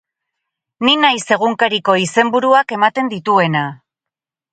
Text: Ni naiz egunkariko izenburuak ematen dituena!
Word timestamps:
Ni 0.87 0.93
naiz 1.01 1.19
egunkariko 1.35 1.95
izenburuak 2.05 2.73
ematen 2.79 3.13
dituena! 3.13 3.63